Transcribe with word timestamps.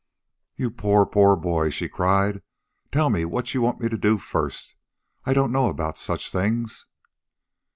"You 0.55 0.71
poor, 0.71 1.05
poor 1.05 1.35
boy," 1.35 1.69
she 1.69 1.87
cried. 1.87 2.41
"Tell 2.91 3.11
me 3.11 3.23
what 3.23 3.53
you 3.53 3.61
want 3.61 3.79
me 3.79 3.87
to 3.87 3.99
do 3.99 4.17
first. 4.17 4.75
I 5.25 5.33
don't 5.35 5.51
know 5.51 5.67
about 5.69 5.99
such 5.99 6.31
things." 6.31 6.87